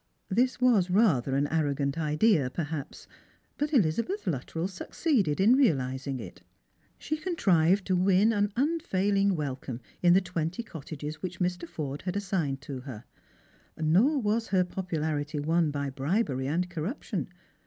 This 0.29 0.59
was 0.59 0.89
rather 0.89 1.35
an 1.35 1.45
arrogant 1.51 1.95
idea, 1.95 2.49
perhaps; 2.49 3.05
but 3.59 3.69
Ehzabeth 3.69 4.25
Luttrell 4.25 4.67
succeeded 4.67 5.39
in 5.39 5.55
realising 5.55 6.19
it. 6.19 6.41
She 6.97 7.17
contrived 7.17 7.85
to 7.85 7.95
win 7.95 8.33
an 8.33 8.47
unfaiUng 8.57 9.33
welcome 9.33 9.79
in 10.01 10.13
the 10.13 10.19
twenty 10.21 10.63
cottages 10.63 11.21
which 11.21 11.39
Mr. 11.39 11.69
Forde 11.69 12.01
had 12.01 12.15
assigned 12.17 12.61
to 12.61 12.79
her. 12.79 13.03
Nor 13.79 14.17
was 14.17 14.47
her 14.47 14.63
popularity 14.63 15.39
won 15.39 15.69
by 15.69 15.91
bribery 15.91 16.47
and 16.47 16.67
corruption. 16.67 17.29